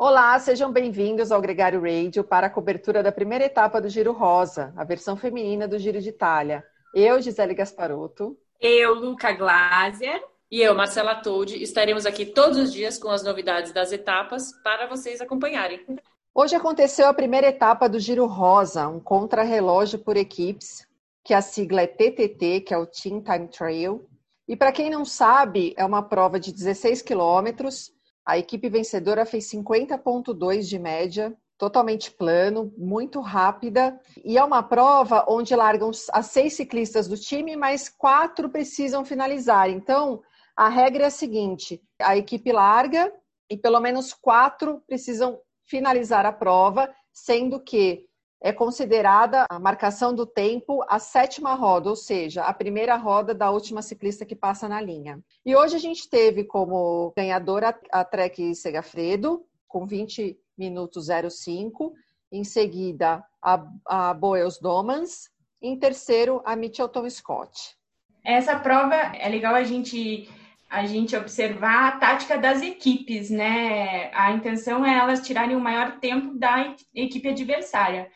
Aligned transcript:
Olá, 0.00 0.38
sejam 0.38 0.70
bem-vindos 0.70 1.32
ao 1.32 1.40
Gregário 1.40 1.80
Radio 1.80 2.22
para 2.22 2.46
a 2.46 2.50
cobertura 2.50 3.02
da 3.02 3.10
primeira 3.10 3.46
etapa 3.46 3.80
do 3.80 3.88
Giro 3.88 4.12
Rosa, 4.12 4.72
a 4.76 4.84
versão 4.84 5.16
feminina 5.16 5.66
do 5.66 5.76
Giro 5.76 6.00
de 6.00 6.10
Itália. 6.10 6.64
Eu, 6.94 7.20
Gisele 7.20 7.52
Gasparotto. 7.52 8.38
Eu, 8.60 8.94
Luca 8.94 9.32
Glaser. 9.32 10.22
E 10.48 10.60
eu, 10.60 10.72
Marcela 10.72 11.16
Toldi, 11.16 11.60
estaremos 11.60 12.06
aqui 12.06 12.24
todos 12.24 12.58
os 12.58 12.72
dias 12.72 12.96
com 12.96 13.08
as 13.08 13.24
novidades 13.24 13.72
das 13.72 13.90
etapas 13.90 14.52
para 14.62 14.86
vocês 14.86 15.20
acompanharem. 15.20 15.84
Hoje 16.32 16.54
aconteceu 16.54 17.08
a 17.08 17.12
primeira 17.12 17.48
etapa 17.48 17.88
do 17.88 17.98
Giro 17.98 18.26
Rosa, 18.26 18.86
um 18.86 19.00
contrarrelógio 19.00 19.98
por 19.98 20.16
equipes, 20.16 20.86
que 21.24 21.34
a 21.34 21.42
sigla 21.42 21.80
é 21.80 21.88
TTT, 21.88 22.60
que 22.60 22.72
é 22.72 22.78
o 22.78 22.86
Team 22.86 23.20
Time 23.20 23.48
Trail. 23.48 24.08
E 24.46 24.54
para 24.54 24.70
quem 24.70 24.90
não 24.90 25.04
sabe, 25.04 25.74
é 25.76 25.84
uma 25.84 26.04
prova 26.04 26.38
de 26.38 26.52
16 26.52 27.02
quilômetros 27.02 27.97
a 28.28 28.36
equipe 28.36 28.68
vencedora 28.68 29.24
fez 29.24 29.50
50,2 29.50 30.60
de 30.68 30.78
média, 30.78 31.34
totalmente 31.56 32.10
plano, 32.10 32.70
muito 32.76 33.22
rápida. 33.22 33.98
E 34.22 34.36
é 34.36 34.44
uma 34.44 34.62
prova 34.62 35.24
onde 35.26 35.56
largam 35.56 35.90
as 36.12 36.26
seis 36.26 36.52
ciclistas 36.52 37.08
do 37.08 37.16
time, 37.16 37.56
mas 37.56 37.88
quatro 37.88 38.50
precisam 38.50 39.02
finalizar. 39.02 39.70
Então, 39.70 40.20
a 40.54 40.68
regra 40.68 41.04
é 41.04 41.06
a 41.06 41.10
seguinte: 41.10 41.82
a 41.98 42.18
equipe 42.18 42.52
larga 42.52 43.10
e 43.48 43.56
pelo 43.56 43.80
menos 43.80 44.12
quatro 44.12 44.82
precisam 44.86 45.40
finalizar 45.64 46.26
a 46.26 46.32
prova, 46.32 46.94
sendo 47.10 47.58
que 47.58 48.07
é 48.40 48.52
considerada 48.52 49.46
a 49.50 49.58
marcação 49.58 50.14
do 50.14 50.24
tempo 50.24 50.84
a 50.88 50.98
sétima 50.98 51.54
roda, 51.54 51.90
ou 51.90 51.96
seja, 51.96 52.44
a 52.44 52.52
primeira 52.52 52.96
roda 52.96 53.34
da 53.34 53.50
última 53.50 53.82
ciclista 53.82 54.24
que 54.24 54.36
passa 54.36 54.68
na 54.68 54.80
linha. 54.80 55.20
E 55.44 55.56
hoje 55.56 55.76
a 55.76 55.78
gente 55.78 56.08
teve 56.08 56.44
como 56.44 57.12
ganhadora 57.16 57.78
a 57.90 58.04
Trek 58.04 58.54
Segafredo, 58.54 59.44
com 59.66 59.86
20 59.86 60.38
minutos 60.56 61.08
05, 61.30 61.92
em 62.30 62.44
seguida 62.44 63.24
a, 63.42 63.64
a 63.86 64.14
Boels 64.14 64.58
Domans, 64.60 65.30
em 65.60 65.78
terceiro 65.78 66.40
a 66.44 66.54
Mitchelton 66.54 67.08
Scott. 67.10 67.76
Essa 68.24 68.58
prova 68.58 68.94
é 68.94 69.28
legal 69.28 69.54
a 69.54 69.62
gente 69.62 70.28
a 70.70 70.84
gente 70.84 71.16
observar 71.16 71.88
a 71.88 71.96
tática 71.96 72.36
das 72.36 72.60
equipes, 72.60 73.30
né? 73.30 74.10
A 74.12 74.32
intenção 74.32 74.84
é 74.84 74.98
elas 74.98 75.26
tirarem 75.26 75.56
o 75.56 75.60
maior 75.60 75.98
tempo 75.98 76.34
da 76.34 76.74
equipe 76.94 77.26
adversária. 77.26 78.10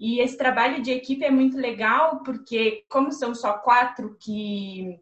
E 0.00 0.18
esse 0.18 0.38
trabalho 0.38 0.80
de 0.80 0.90
equipe 0.90 1.22
é 1.22 1.30
muito 1.30 1.58
legal, 1.58 2.22
porque 2.24 2.84
como 2.88 3.12
são 3.12 3.34
só 3.34 3.58
quatro 3.58 4.16
que 4.18 4.98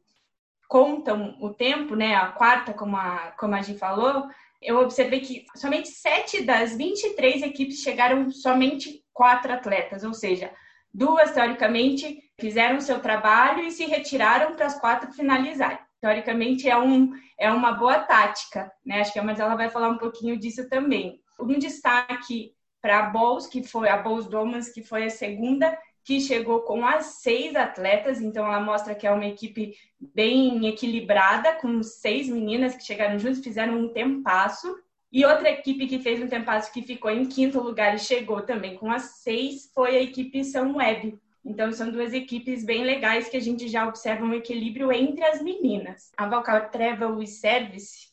contam 0.67 1.37
o 1.41 1.55
tempo, 1.55 1.95
né? 1.95 2.17
A 2.17 2.33
quarta, 2.33 2.75
como 2.75 2.97
a, 2.97 3.33
como 3.39 3.55
a 3.55 3.63
gente 3.63 3.79
falou, 3.79 4.29
eu 4.61 4.81
observei 4.81 5.21
que 5.21 5.47
somente 5.55 5.89
sete 5.89 6.43
das 6.43 6.77
23 6.77 7.43
equipes 7.43 7.81
chegaram 7.81 8.29
somente 8.33 9.05
quatro 9.13 9.53
atletas, 9.53 10.03
ou 10.03 10.13
seja, 10.13 10.51
duas, 10.93 11.31
teoricamente, 11.31 12.21
fizeram 12.37 12.81
seu 12.81 12.99
trabalho 12.99 13.63
e 13.63 13.71
se 13.71 13.87
retiraram 13.87 14.57
para 14.57 14.67
as 14.67 14.81
quatro 14.81 15.13
finalizarem. 15.13 15.79
Teoricamente, 16.01 16.69
é, 16.69 16.77
um, 16.77 17.13
é 17.39 17.53
uma 17.53 17.71
boa 17.71 18.01
tática, 18.01 18.71
né? 18.85 19.01
Acho 19.01 19.13
que 19.13 19.19
a 19.21 19.25
Marcela 19.25 19.55
vai 19.55 19.71
falar 19.71 19.91
um 19.91 19.99
pouquinho 19.99 20.37
disso 20.37 20.69
também. 20.69 21.21
Um 21.39 21.57
destaque 21.57 22.53
para 22.81 22.99
a 23.01 23.11
Bowls, 23.11 23.47
que 23.47 23.63
foi 23.63 23.89
a 23.89 23.97
Bowls 23.97 24.27
Domans, 24.27 24.69
que 24.69 24.83
foi 24.83 25.05
a 25.05 25.11
segunda, 25.11 25.77
que 26.05 26.21
chegou 26.21 26.61
com 26.61 26.87
as 26.87 27.05
seis 27.21 27.55
atletas, 27.55 28.21
então 28.21 28.47
ela 28.47 28.61
mostra 28.61 28.95
que 28.95 29.07
é 29.07 29.11
uma 29.11 29.27
equipe 29.27 29.75
bem 30.01 30.67
equilibrada, 30.67 31.53
com 31.57 31.83
seis 31.83 32.29
meninas 32.29 32.75
que 32.75 32.85
chegaram 32.85 33.19
juntos, 33.19 33.45
fizeram 33.45 33.79
um 33.79 33.93
tempasso. 33.93 34.75
E 35.13 35.25
outra 35.25 35.51
equipe 35.51 35.87
que 35.87 35.99
fez 35.99 36.23
um 36.23 36.29
tempasso 36.29 36.73
que 36.73 36.83
ficou 36.83 37.11
em 37.11 37.27
quinto 37.27 37.61
lugar 37.61 37.95
e 37.95 37.99
chegou 37.99 38.43
também 38.43 38.77
com 38.77 38.91
as 38.91 39.21
seis 39.23 39.71
foi 39.75 39.97
a 39.97 40.03
equipe 40.03 40.45
São 40.45 40.77
Web. 40.77 41.19
Então, 41.45 41.73
são 41.73 41.91
duas 41.91 42.13
equipes 42.13 42.65
bem 42.65 42.85
legais 42.85 43.29
que 43.29 43.37
a 43.37 43.41
gente 43.41 43.69
já 43.69 43.87
observa 43.87 44.25
um 44.25 44.35
equilíbrio 44.35 44.93
entre 44.93 45.25
as 45.25 45.43
meninas. 45.43 46.11
A 46.17 46.27
Valcal 46.27 46.71
Travel 46.71 47.23
e 47.23 47.27
Service 47.27 48.09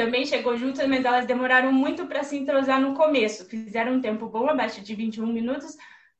também 0.00 0.24
chegou 0.24 0.56
juntas, 0.56 0.88
mas 0.88 1.04
elas 1.04 1.26
demoraram 1.26 1.70
muito 1.70 2.06
para 2.06 2.22
se 2.22 2.34
entrosar 2.34 2.80
no 2.80 2.94
começo. 2.94 3.44
Fizeram 3.44 3.92
um 3.92 4.00
tempo 4.00 4.26
bom, 4.30 4.48
abaixo 4.48 4.80
de 4.80 4.94
21 4.94 5.26
minutos, 5.26 5.76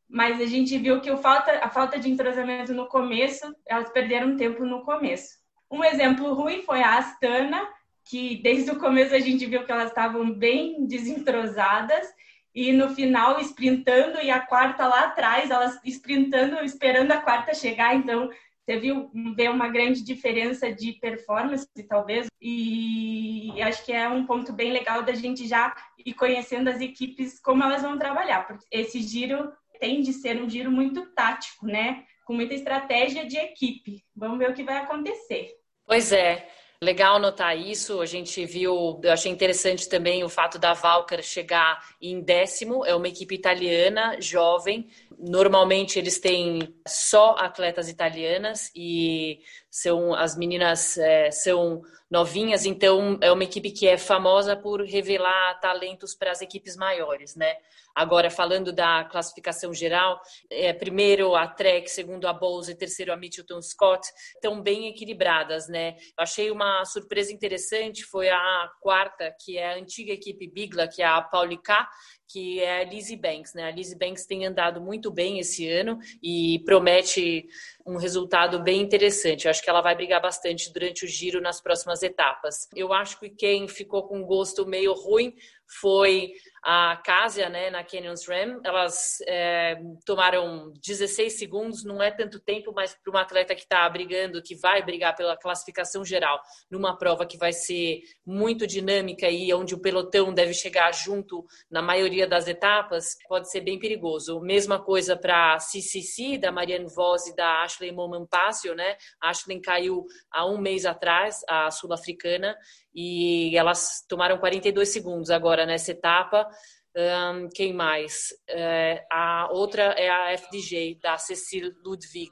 mas 0.06 0.38
a 0.38 0.44
gente 0.44 0.76
viu 0.76 1.00
que 1.00 1.16
falta, 1.16 1.50
a 1.64 1.70
falta 1.70 1.98
de 1.98 2.10
entrosamento 2.10 2.74
no 2.74 2.86
começo, 2.88 3.56
elas 3.66 3.88
perderam 3.91 4.36
tempo 4.36 4.66
no 4.66 4.82
começo. 4.82 5.30
Um 5.70 5.82
exemplo 5.82 6.34
ruim 6.34 6.60
foi 6.60 6.82
a 6.82 6.98
Astana, 6.98 7.66
que 8.04 8.42
desde 8.42 8.70
o 8.70 8.78
começo 8.78 9.14
a 9.14 9.18
gente 9.18 9.46
viu 9.46 9.64
que 9.64 9.72
elas 9.72 9.88
estavam 9.88 10.30
bem 10.30 10.86
desentrosadas 10.86 12.06
e 12.54 12.72
no 12.72 12.91
final 12.94 13.41
sprintando 13.41 14.20
e 14.20 14.30
a 14.30 14.41
quarta 14.41 14.86
lá 14.86 15.04
atrás, 15.04 15.50
elas 15.50 15.80
sprintando, 15.86 16.62
esperando 16.62 17.12
a 17.12 17.22
quarta 17.22 17.54
chegar, 17.54 17.94
então 17.94 18.28
você 18.70 18.78
viu 18.78 19.10
ver 19.34 19.50
uma 19.50 19.69
grande 19.69 20.00
diferença 20.00 20.72
de 20.72 20.92
performance, 20.92 21.66
talvez, 21.88 22.28
e 22.41 23.60
acho 23.62 23.84
que 23.84 23.92
é 23.92 24.08
um 24.08 24.25
ponto 24.25 24.53
bem 24.53 24.70
legal 24.70 25.03
da 25.03 25.12
gente 25.12 25.48
já 25.48 25.75
ir 26.06 26.14
conhecendo 26.14 26.70
as 26.70 26.80
equipes, 26.80 27.41
como 27.41 27.64
elas 27.64 27.82
vão 27.82 27.98
trabalhar, 27.98 28.47
porque 28.47 28.64
esse 28.70 29.03
giro 29.03 29.53
tem 29.80 30.03
de 30.03 30.12
ser 30.12 30.41
um 30.41 30.48
giro 30.48 30.70
muito 30.70 31.04
tático, 31.14 31.66
né? 31.66 32.04
Com 32.25 32.34
muita 32.34 32.54
estratégia 32.54 33.26
de 33.26 33.36
equipe. 33.36 34.04
Vamos 34.14 34.38
ver 34.38 34.50
o 34.50 34.54
que 34.54 34.62
vai 34.62 34.76
acontecer. 34.76 35.50
Pois 35.84 36.12
é. 36.12 36.47
Legal 36.82 37.19
notar 37.19 37.59
isso. 37.59 38.00
A 38.00 38.06
gente 38.06 38.42
viu, 38.47 38.98
eu 39.03 39.12
achei 39.12 39.30
interessante 39.30 39.86
também 39.86 40.25
o 40.25 40.30
fato 40.30 40.59
da 40.59 40.72
Valcar 40.72 41.22
chegar 41.22 41.78
em 42.00 42.22
décimo. 42.22 42.86
É 42.86 42.94
uma 42.94 43.06
equipe 43.06 43.34
italiana, 43.34 44.19
jovem. 44.19 44.88
Normalmente 45.22 45.98
eles 45.98 46.19
têm 46.19 46.75
só 46.86 47.34
atletas 47.38 47.88
italianas 47.88 48.70
e 48.75 49.41
são 49.70 50.14
as 50.14 50.36
meninas 50.36 50.97
é, 50.98 51.31
são 51.31 51.82
novinhas, 52.10 52.66
então 52.66 53.19
é 53.20 53.30
uma 53.30 53.44
equipe 53.44 53.70
que 53.70 53.86
é 53.86 53.97
famosa 53.97 54.56
por 54.56 54.82
revelar 54.82 55.60
talentos 55.60 56.12
para 56.14 56.32
as 56.32 56.42
equipes 56.42 56.76
maiores, 56.76 57.36
né? 57.36 57.54
Agora, 57.94 58.30
falando 58.30 58.72
da 58.72 59.04
classificação 59.04 59.75
geral, 59.75 60.20
é, 60.48 60.72
primeiro 60.72 61.34
a 61.34 61.47
Trek, 61.47 61.88
segundo 61.88 62.26
a 62.26 62.32
Bowles 62.32 62.69
e 62.69 62.75
terceiro 62.75 63.12
a 63.12 63.16
Mitchelton 63.16 63.60
Scott, 63.62 64.09
estão 64.34 64.60
bem 64.60 64.88
equilibradas, 64.88 65.69
né? 65.69 65.97
Eu 65.98 66.22
achei 66.22 66.50
uma 66.50 66.84
surpresa 66.84 67.32
interessante, 67.32 68.04
foi 68.04 68.28
a 68.28 68.70
quarta, 68.80 69.34
que 69.44 69.59
é 69.59 69.72
a 69.72 69.76
antiga 69.76 70.12
equipe 70.12 70.48
Bigla, 70.48 70.88
que 70.88 71.03
é 71.03 71.06
a 71.06 71.20
Paulica, 71.20 71.86
que 72.28 72.60
é 72.60 72.82
a 72.82 72.84
Lizzie 72.84 73.16
Banks, 73.16 73.54
né? 73.54 73.64
A 73.64 73.70
Lizzie 73.70 73.98
Banks 73.98 74.25
tem 74.25 74.47
andado 74.47 74.80
muito 74.80 75.09
bem 75.10 75.38
esse 75.38 75.69
ano 75.69 75.98
e 76.22 76.60
promete 76.65 77.48
um 77.87 77.97
resultado 77.97 78.62
bem 78.62 78.81
interessante. 78.81 79.44
Eu 79.44 79.50
acho 79.50 79.62
que 79.62 79.71
ela 79.71 79.81
vai 79.81 79.94
brigar 79.94 80.21
bastante 80.21 80.72
durante 80.72 81.04
o 81.04 81.09
giro 81.09 81.41
nas 81.41 81.60
próximas 81.60 82.03
etapas. 82.03 82.69
Eu 82.75 82.93
acho 82.93 83.19
que 83.19 83.31
quem 83.31 83.66
ficou 83.69 84.04
com 84.04 84.22
gosto 84.22 84.66
meio 84.66 84.93
ruim 84.93 85.34
foi 85.66 86.32
a 86.62 86.97
Casia, 87.04 87.48
né, 87.48 87.71
na 87.71 87.82
Canyons 87.82 88.26
Ram. 88.26 88.60
Elas 88.65 89.19
é, 89.26 89.81
tomaram 90.04 90.72
16 90.84 91.38
segundos, 91.38 91.84
não 91.84 92.03
é 92.03 92.10
tanto 92.10 92.38
tempo, 92.38 92.72
mas 92.75 92.94
para 92.94 93.10
uma 93.10 93.22
atleta 93.22 93.54
que 93.54 93.62
está 93.62 93.88
brigando, 93.88 94.43
que 94.43 94.54
vai 94.54 94.82
brigar 94.82 95.16
pela 95.16 95.37
classificação 95.37 96.04
geral, 96.04 96.41
numa 96.71 96.97
prova 96.97 97.26
que 97.26 97.38
vai 97.38 97.53
ser 97.53 98.00
muito 98.26 98.66
dinâmica 98.66 99.28
e 99.28 99.53
onde 99.54 99.75
o 99.75 99.81
pelotão 99.81 100.32
deve 100.32 100.53
chegar 100.53 100.93
junto 100.93 101.44
na 101.71 101.81
maioria 101.81 102.26
das 102.26 102.47
etapas, 102.47 103.16
pode 103.28 103.50
ser 103.50 103.60
bem 103.60 103.78
perigoso. 103.78 104.41
Mesma 104.41 104.78
coisa 104.78 105.16
para 105.16 105.54
a 105.54 105.59
CCC, 105.59 106.38
da 106.38 106.53
Marianne 106.53 106.92
Voss 106.94 107.27
e 107.27 107.37
da 107.37 107.62
Ashley 107.62 107.92
Momampassio, 107.92 108.75
né? 108.75 108.97
A 109.21 109.31
Ashley 109.31 109.60
caiu 109.60 110.04
há 110.31 110.47
um 110.47 110.59
mês 110.59 110.84
atrás, 110.84 111.41
a 111.48 111.71
sul-africana, 111.71 112.56
e 112.94 113.56
elas 113.56 114.04
tomaram 114.09 114.38
42 114.38 114.88
segundos 114.88 115.31
agora 115.31 115.65
nessa 115.65 115.92
etapa. 115.92 116.48
Um, 116.97 117.48
quem 117.54 117.72
mais? 117.72 118.28
É, 118.48 119.04
a 119.10 119.48
outra 119.53 119.83
é 119.97 120.09
a 120.10 120.33
FDJ, 120.33 120.98
da 121.01 121.16
Cecil 121.19 121.72
Ludwig. 121.84 122.30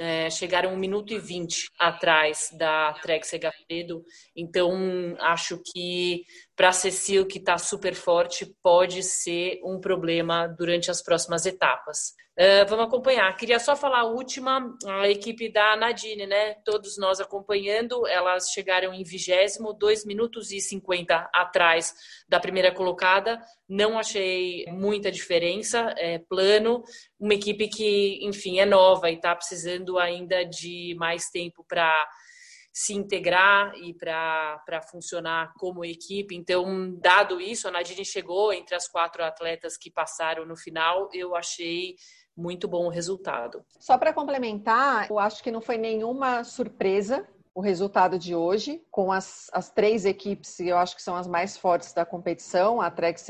É, 0.00 0.30
chegaram 0.30 0.74
1 0.74 0.76
minuto 0.76 1.12
e 1.12 1.18
20 1.18 1.70
atrás 1.78 2.50
da 2.56 2.94
Trek 3.02 3.26
Segafredo. 3.26 4.04
Então, 4.34 5.16
acho 5.18 5.60
que 5.72 6.24
para 6.58 6.70
a 6.70 6.72
Cecil, 6.72 7.24
que 7.24 7.38
está 7.38 7.56
super 7.56 7.94
forte, 7.94 8.52
pode 8.60 9.04
ser 9.04 9.60
um 9.62 9.78
problema 9.78 10.48
durante 10.48 10.90
as 10.90 11.00
próximas 11.00 11.46
etapas. 11.46 12.14
Uh, 12.36 12.66
vamos 12.68 12.86
acompanhar. 12.86 13.36
Queria 13.36 13.60
só 13.60 13.76
falar 13.76 14.00
a 14.00 14.06
última, 14.06 14.76
a 14.84 15.08
equipe 15.08 15.52
da 15.52 15.76
Nadine, 15.76 16.26
né? 16.26 16.54
Todos 16.64 16.98
nós 16.98 17.20
acompanhando, 17.20 18.04
elas 18.08 18.50
chegaram 18.50 18.92
em 18.92 19.04
vigésimo, 19.04 19.72
2 19.72 20.04
minutos 20.04 20.50
e 20.50 20.60
50 20.60 21.30
atrás 21.32 21.94
da 22.28 22.40
primeira 22.40 22.72
colocada. 22.72 23.40
Não 23.68 23.96
achei 23.96 24.66
muita 24.66 25.12
diferença, 25.12 25.94
é 25.96 26.18
plano. 26.18 26.82
Uma 27.20 27.34
equipe 27.34 27.68
que, 27.68 28.18
enfim, 28.22 28.58
é 28.58 28.66
nova 28.66 29.10
e 29.10 29.14
está 29.14 29.32
precisando 29.34 29.96
ainda 29.96 30.44
de 30.44 30.96
mais 30.98 31.30
tempo 31.30 31.64
para 31.68 31.92
se 32.78 32.94
integrar 32.94 33.74
e 33.74 33.92
para 33.92 34.80
funcionar 34.88 35.52
como 35.58 35.84
equipe. 35.84 36.36
Então, 36.36 36.94
dado 37.00 37.40
isso, 37.40 37.66
a 37.66 37.72
Nadine 37.72 38.04
chegou 38.04 38.52
entre 38.52 38.76
as 38.76 38.86
quatro 38.86 39.24
atletas 39.24 39.76
que 39.76 39.90
passaram 39.90 40.46
no 40.46 40.56
final. 40.56 41.08
Eu 41.12 41.34
achei 41.34 41.96
muito 42.36 42.68
bom 42.68 42.86
o 42.86 42.88
resultado. 42.88 43.64
Só 43.80 43.98
para 43.98 44.12
complementar, 44.12 45.10
eu 45.10 45.18
acho 45.18 45.42
que 45.42 45.50
não 45.50 45.60
foi 45.60 45.76
nenhuma 45.76 46.44
surpresa 46.44 47.26
o 47.52 47.60
resultado 47.60 48.16
de 48.16 48.36
hoje, 48.36 48.80
com 48.92 49.10
as, 49.10 49.50
as 49.52 49.68
três 49.68 50.04
equipes 50.04 50.60
eu 50.60 50.78
acho 50.78 50.94
que 50.94 51.02
são 51.02 51.16
as 51.16 51.26
mais 51.26 51.56
fortes 51.56 51.92
da 51.92 52.06
competição, 52.06 52.80
a 52.80 52.88
Trek 52.88 53.20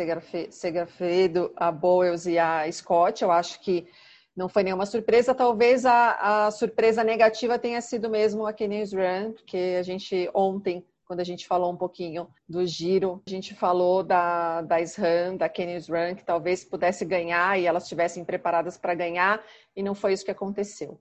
Segafredo, 0.51 1.51
a 1.57 1.73
Boels 1.73 2.27
e 2.27 2.39
a 2.39 2.71
Scott. 2.71 3.25
Eu 3.25 3.31
acho 3.31 3.59
que 3.61 3.89
não 4.39 4.49
foi 4.49 4.63
nenhuma 4.63 4.87
surpresa. 4.87 5.35
Talvez 5.35 5.85
a, 5.85 6.47
a 6.47 6.51
surpresa 6.53 7.03
negativa 7.03 7.59
tenha 7.59 7.81
sido 7.81 8.09
mesmo 8.09 8.47
a 8.47 8.53
Kenny's 8.53 8.93
Run, 8.93 9.33
porque 9.33 9.77
a 9.79 9.83
gente 9.83 10.31
ontem 10.33 10.87
quando 11.05 11.21
a 11.21 11.25
gente 11.25 11.47
falou 11.47 11.73
um 11.73 11.77
pouquinho 11.77 12.29
do 12.47 12.67
giro, 12.67 13.23
a 13.27 13.31
gente 13.31 13.55
falou 13.55 14.03
da, 14.03 14.61
da 14.61 14.79
SRAM, 14.83 15.39
da 15.39 15.49
Kenny's 15.49 15.89
Run, 15.89 16.15
que 16.15 16.23
talvez 16.23 16.67
pudesse 16.67 17.03
ganhar 17.03 17.59
e 17.59 17.65
elas 17.65 17.85
estivessem 17.85 18.27
preparadas 18.27 18.77
para 18.77 18.95
ganhar, 18.95 19.43
e 19.75 19.83
não 19.83 19.95
foi 19.95 20.13
isso 20.13 20.23
que 20.23 20.31
aconteceu. 20.31 21.01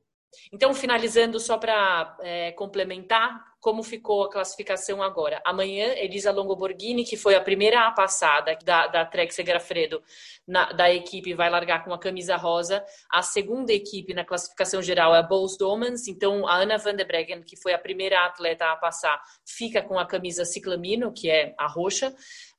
Então, 0.53 0.73
finalizando, 0.73 1.41
só 1.41 1.57
para 1.57 2.17
é, 2.21 2.53
complementar, 2.53 3.43
como 3.59 3.83
ficou 3.83 4.23
a 4.23 4.29
classificação 4.29 5.01
agora. 5.01 5.41
Amanhã, 5.45 5.93
Elisa 5.95 6.31
Longoborghini, 6.31 7.03
que 7.03 7.17
foi 7.17 7.35
a 7.35 7.41
primeira 7.41 7.87
a 7.87 7.91
passada 7.91 8.57
da, 8.63 8.87
da 8.87 9.05
Trek 9.05 9.33
Segrafredo 9.33 10.01
na, 10.47 10.71
da 10.71 10.93
equipe, 10.93 11.33
vai 11.33 11.49
largar 11.49 11.83
com 11.83 11.93
a 11.93 11.99
camisa 11.99 12.35
rosa. 12.35 12.83
A 13.11 13.21
segunda 13.21 13.73
equipe 13.73 14.13
na 14.13 14.23
classificação 14.23 14.81
geral 14.81 15.15
é 15.15 15.19
a 15.19 15.23
Bowles 15.23 15.57
Domans, 15.57 16.07
então 16.07 16.47
a 16.47 16.55
Ana 16.55 16.77
van 16.77 16.95
der 16.95 17.05
Breggen, 17.05 17.41
que 17.41 17.57
foi 17.57 17.73
a 17.73 17.79
primeira 17.79 18.25
atleta 18.25 18.71
a 18.71 18.75
passar, 18.75 19.21
fica 19.45 19.81
com 19.81 19.97
a 19.97 20.05
camisa 20.05 20.45
ciclamino, 20.45 21.11
que 21.11 21.29
é 21.29 21.53
a 21.57 21.67
roxa. 21.67 22.13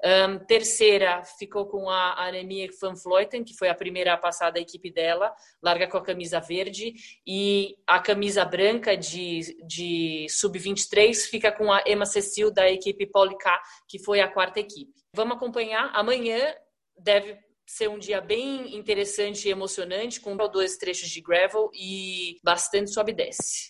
Um, 0.05 0.39
terceira 0.47 1.23
ficou 1.39 1.67
com 1.67 1.91
a 1.91 2.27
Anemie 2.27 2.71
Van 2.81 2.95
Vleuten, 2.95 3.43
que 3.45 3.57
foi 3.57 3.69
a 3.69 3.75
primeira 3.75 4.15
a 4.15 4.17
passar 4.17 4.51
da 4.51 4.61
equipe 4.61 4.93
dela, 4.93 5.35
larga 5.63 5.89
com 5.89 5.97
a 5.97 6.03
camisa 6.03 6.41
verde. 6.41 6.95
E 7.27 7.77
a 7.87 7.99
camisa 7.99 8.45
branca 8.45 8.97
de, 8.97 9.57
de 9.67 10.27
sub-23 10.31 10.89
fica 11.27 11.51
com 11.53 11.73
a 11.73 11.83
Emma 11.87 12.07
Cecil, 12.07 12.51
da 12.53 12.71
equipe 12.71 13.07
Policar, 13.07 13.61
que 13.89 13.99
foi 14.03 14.21
a 14.21 14.29
quarta 14.29 14.61
equipe. 14.61 14.93
Vamos 15.15 15.37
acompanhar. 15.37 15.91
Amanhã 15.95 16.55
deve 16.97 17.39
ser 17.67 17.89
um 17.89 17.99
dia 17.99 18.21
bem 18.21 18.77
interessante 18.77 19.47
e 19.47 19.51
emocionante, 19.51 20.21
com 20.21 20.37
dois 20.37 20.77
trechos 20.77 21.11
de 21.11 21.21
gravel 21.21 21.71
e 21.75 22.37
bastante 22.43 22.93
sobe 22.93 23.13
e 23.13 23.15
desce. 23.15 23.67